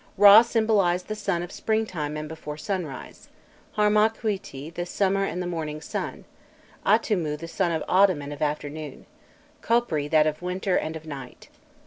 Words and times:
Râ 0.17 0.43
symbolized 0.43 1.09
the 1.09 1.15
sun 1.15 1.43
of 1.43 1.51
springtime 1.51 2.17
and 2.17 2.27
before 2.27 2.57
sunrise, 2.57 3.29
Harmakhûîti 3.77 4.73
the 4.73 4.83
summer 4.83 5.25
and 5.25 5.43
the 5.43 5.45
morning 5.45 5.79
sun, 5.79 6.25
Atûmû 6.83 7.37
the 7.37 7.47
sun 7.47 7.71
of 7.71 7.83
autumn 7.87 8.23
and 8.23 8.33
of 8.33 8.41
afternoon, 8.41 9.05
Khopri 9.61 10.09
that 10.09 10.25
of 10.25 10.41
winter 10.41 10.75
and 10.75 10.95
of 10.95 11.05
night. 11.05 11.49